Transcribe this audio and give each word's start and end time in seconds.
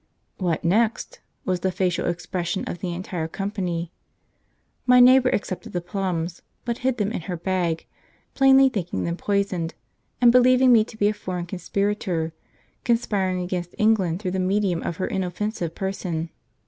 'What 0.39 0.63
next?' 0.63 1.19
was 1.45 1.59
the 1.59 1.71
facial 1.71 2.07
expression 2.07 2.63
of 2.65 2.79
the 2.79 2.91
entire 2.91 3.27
company. 3.27 3.91
My 4.87 4.99
neighbour 4.99 5.29
accepted 5.29 5.73
the 5.73 5.79
plums, 5.79 6.41
but 6.65 6.79
hid 6.79 6.97
them 6.97 7.11
in 7.11 7.21
her 7.21 7.37
bag; 7.37 7.85
plainly 8.33 8.67
thinking 8.67 9.03
them 9.03 9.15
poisoned, 9.15 9.75
and 10.19 10.31
believing 10.31 10.71
me 10.71 10.83
to 10.85 10.97
be 10.97 11.07
a 11.09 11.13
foreign 11.13 11.45
conspirator, 11.45 12.33
conspiring 12.83 13.41
against 13.43 13.75
England 13.77 14.19
through 14.19 14.31
the 14.31 14.39
medium 14.39 14.81
of 14.81 14.97
her 14.97 15.05
inoffensive 15.05 15.75
person. 15.75 16.31